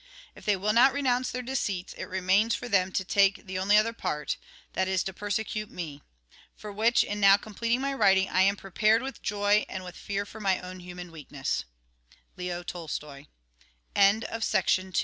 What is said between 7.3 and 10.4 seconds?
completing my writing, I am prepared, with joy, and with fear for